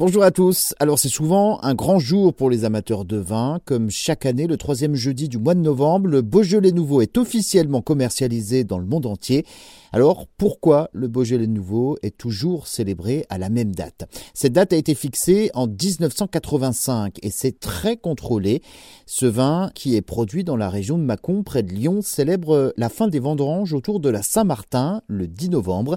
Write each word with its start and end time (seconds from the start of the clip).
Bonjour 0.00 0.22
à 0.22 0.30
tous. 0.30 0.74
Alors 0.78 0.98
c'est 0.98 1.10
souvent 1.10 1.60
un 1.62 1.74
grand 1.74 1.98
jour 1.98 2.32
pour 2.32 2.48
les 2.48 2.64
amateurs 2.64 3.04
de 3.04 3.18
vin. 3.18 3.60
Comme 3.66 3.90
chaque 3.90 4.24
année, 4.24 4.46
le 4.46 4.56
troisième 4.56 4.94
jeudi 4.94 5.28
du 5.28 5.36
mois 5.36 5.52
de 5.54 5.60
novembre, 5.60 6.08
le 6.08 6.22
Beaujolais 6.22 6.72
Nouveau 6.72 7.02
est 7.02 7.18
officiellement 7.18 7.82
commercialisé 7.82 8.64
dans 8.64 8.78
le 8.78 8.86
monde 8.86 9.04
entier. 9.04 9.44
Alors 9.92 10.26
pourquoi 10.36 10.88
le 10.92 11.08
Beaujolais 11.08 11.48
Nouveau 11.48 11.98
est 12.02 12.16
toujours 12.16 12.68
célébré 12.68 13.26
à 13.28 13.38
la 13.38 13.48
même 13.48 13.74
date? 13.74 14.08
Cette 14.34 14.52
date 14.52 14.72
a 14.72 14.76
été 14.76 14.94
fixée 14.94 15.50
en 15.52 15.66
1985 15.66 17.18
et 17.22 17.30
c'est 17.30 17.58
très 17.58 17.96
contrôlé. 17.96 18.62
Ce 19.06 19.26
vin, 19.26 19.72
qui 19.74 19.96
est 19.96 20.02
produit 20.02 20.44
dans 20.44 20.56
la 20.56 20.70
région 20.70 20.96
de 20.96 21.02
Mâcon, 21.02 21.42
près 21.42 21.64
de 21.64 21.72
Lyon, 21.72 22.02
célèbre 22.02 22.72
la 22.76 22.88
fin 22.88 23.08
des 23.08 23.18
vendanges 23.18 23.72
autour 23.72 23.98
de 23.98 24.08
la 24.08 24.22
Saint-Martin, 24.22 25.02
le 25.08 25.26
10 25.26 25.50
novembre. 25.50 25.96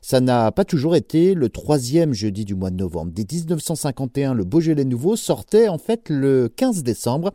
Ça 0.00 0.20
n'a 0.20 0.50
pas 0.50 0.64
toujours 0.64 0.96
été 0.96 1.34
le 1.34 1.50
troisième 1.50 2.14
jeudi 2.14 2.46
du 2.46 2.54
mois 2.54 2.70
de 2.70 2.76
novembre. 2.76 3.12
1951, 3.14 4.32
le 4.32 4.44
Beaujolais 4.44 4.84
nouveau 4.84 5.16
sortait 5.16 5.68
en 5.68 5.78
fait 5.78 6.08
le 6.08 6.48
15 6.48 6.82
décembre, 6.82 7.32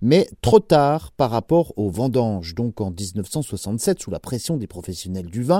mais 0.00 0.28
trop 0.40 0.58
tard 0.58 1.12
par 1.12 1.30
rapport 1.30 1.72
aux 1.76 1.88
vendanges. 1.88 2.56
Donc 2.56 2.80
en 2.80 2.90
1967, 2.90 4.00
sous 4.00 4.10
la 4.10 4.18
pression 4.18 4.56
des 4.56 4.66
professionnels 4.66 5.26
du 5.26 5.42
vin, 5.42 5.51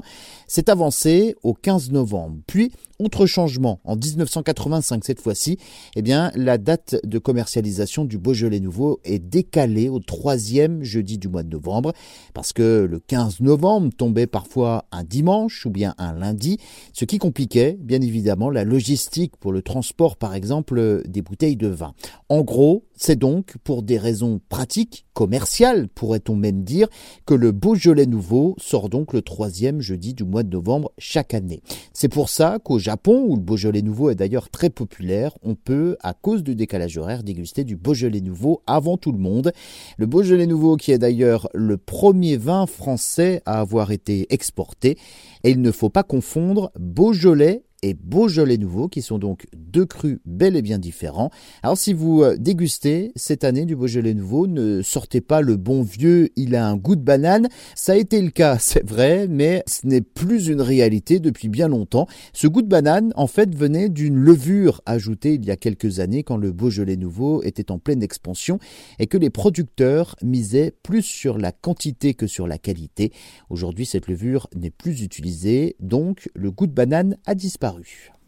c'est 0.46 0.68
avancé 0.68 1.36
au 1.42 1.54
15 1.54 1.90
novembre. 1.90 2.38
Puis, 2.46 2.72
autre 3.04 3.26
changement, 3.26 3.80
en 3.84 3.96
1985 3.96 5.04
cette 5.04 5.20
fois-ci, 5.20 5.58
eh 5.96 6.02
bien, 6.02 6.30
la 6.34 6.58
date 6.58 6.96
de 7.04 7.18
commercialisation 7.18 8.04
du 8.04 8.18
Beaujolais 8.18 8.60
nouveau 8.60 9.00
est 9.04 9.18
décalée 9.18 9.88
au 9.88 10.00
troisième 10.00 10.82
jeudi 10.82 11.18
du 11.18 11.28
mois 11.28 11.42
de 11.42 11.50
novembre, 11.50 11.92
parce 12.34 12.52
que 12.52 12.86
le 12.88 12.98
15 12.98 13.40
novembre 13.40 13.90
tombait 13.96 14.26
parfois 14.26 14.86
un 14.92 15.04
dimanche 15.04 15.66
ou 15.66 15.70
bien 15.70 15.94
un 15.98 16.12
lundi, 16.12 16.58
ce 16.92 17.04
qui 17.04 17.18
compliquait 17.18 17.76
bien 17.80 18.00
évidemment 18.00 18.50
la 18.50 18.64
logistique 18.64 19.36
pour 19.36 19.52
le 19.52 19.62
transport 19.62 20.16
par 20.16 20.34
exemple, 20.34 21.02
des 21.06 21.22
bouteilles 21.22 21.56
de 21.56 21.68
vin. 21.68 21.94
En 22.28 22.42
gros, 22.42 22.84
c'est 22.94 23.16
donc 23.16 23.56
pour 23.64 23.82
des 23.82 23.98
raisons 23.98 24.40
pratiques, 24.48 25.06
commerciales, 25.12 25.88
pourrait-on 25.88 26.36
même 26.36 26.62
dire, 26.64 26.88
que 27.26 27.34
le 27.34 27.52
Beaujolais 27.52 28.06
nouveau 28.06 28.54
sort 28.58 28.88
donc 28.88 29.12
le 29.12 29.22
troisième 29.22 29.80
jeudi 29.80 30.14
du 30.14 30.24
mois 30.24 30.42
de 30.42 30.50
novembre 30.50 30.92
chaque 30.98 31.34
année. 31.34 31.62
C'est 31.92 32.08
pour 32.08 32.28
ça 32.28 32.58
qu'au 32.62 32.78
Japon, 32.92 33.24
où 33.26 33.36
le 33.36 33.42
Beaujolais 33.42 33.80
nouveau 33.80 34.10
est 34.10 34.14
d'ailleurs 34.14 34.50
très 34.50 34.68
populaire, 34.68 35.32
on 35.42 35.54
peut, 35.54 35.96
à 36.02 36.12
cause 36.12 36.42
du 36.42 36.54
décalage 36.54 36.98
horaire, 36.98 37.22
déguster 37.22 37.64
du 37.64 37.74
Beaujolais 37.74 38.20
nouveau 38.20 38.60
avant 38.66 38.98
tout 38.98 39.12
le 39.12 39.18
monde. 39.18 39.52
Le 39.96 40.04
Beaujolais 40.04 40.46
nouveau 40.46 40.76
qui 40.76 40.92
est 40.92 40.98
d'ailleurs 40.98 41.48
le 41.54 41.78
premier 41.78 42.36
vin 42.36 42.66
français 42.66 43.40
à 43.46 43.60
avoir 43.60 43.92
été 43.92 44.26
exporté. 44.28 44.98
Et 45.42 45.52
il 45.52 45.62
ne 45.62 45.70
faut 45.70 45.88
pas 45.88 46.02
confondre 46.02 46.70
Beaujolais 46.78 47.62
et 47.82 47.94
Beaujolais 47.94 48.58
nouveau, 48.58 48.88
qui 48.88 49.02
sont 49.02 49.18
donc 49.18 49.46
deux 49.56 49.84
crus 49.84 50.18
bel 50.24 50.56
et 50.56 50.62
bien 50.62 50.78
différents. 50.78 51.30
Alors 51.62 51.76
si 51.76 51.92
vous 51.92 52.22
euh, 52.22 52.36
dégustez 52.38 53.12
cette 53.16 53.44
année 53.44 53.64
du 53.64 53.74
Beaujolais 53.74 54.14
nouveau, 54.14 54.46
ne 54.46 54.82
sortez 54.82 55.20
pas 55.20 55.40
le 55.40 55.56
bon 55.56 55.82
vieux, 55.82 56.30
il 56.36 56.54
a 56.54 56.66
un 56.66 56.76
goût 56.76 56.96
de 56.96 57.02
banane. 57.02 57.48
Ça 57.74 57.92
a 57.92 57.96
été 57.96 58.22
le 58.22 58.30
cas, 58.30 58.58
c'est 58.60 58.88
vrai, 58.88 59.26
mais 59.28 59.64
ce 59.66 59.86
n'est 59.86 60.00
plus 60.00 60.48
une 60.48 60.60
réalité 60.60 61.18
depuis 61.18 61.48
bien 61.48 61.68
longtemps. 61.68 62.06
Ce 62.32 62.46
goût 62.46 62.62
de 62.62 62.68
banane, 62.68 63.12
en 63.16 63.26
fait, 63.26 63.54
venait 63.54 63.88
d'une 63.88 64.16
levure 64.16 64.80
ajoutée 64.86 65.34
il 65.34 65.44
y 65.44 65.50
a 65.50 65.56
quelques 65.56 65.98
années 65.98 66.22
quand 66.22 66.36
le 66.36 66.52
Beaujolais 66.52 66.96
nouveau 66.96 67.42
était 67.42 67.72
en 67.72 67.78
pleine 67.78 68.02
expansion 68.02 68.58
et 68.98 69.06
que 69.06 69.18
les 69.18 69.30
producteurs 69.30 70.16
misaient 70.22 70.72
plus 70.82 71.02
sur 71.02 71.38
la 71.38 71.50
quantité 71.50 72.14
que 72.14 72.26
sur 72.26 72.46
la 72.46 72.58
qualité. 72.58 73.12
Aujourd'hui, 73.50 73.86
cette 73.86 74.06
levure 74.06 74.48
n'est 74.54 74.70
plus 74.70 75.02
utilisée, 75.02 75.76
donc 75.80 76.28
le 76.34 76.50
goût 76.50 76.66
de 76.66 76.72
banane 76.72 77.16
a 77.26 77.34
disparu. 77.80 78.21